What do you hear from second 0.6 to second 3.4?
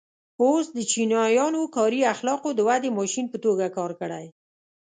د چینایانو کاري اخلاقو د ودې ماشین په